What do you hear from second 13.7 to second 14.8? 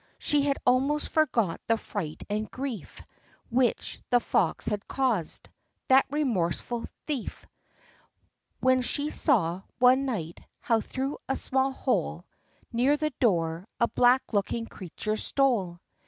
a black looking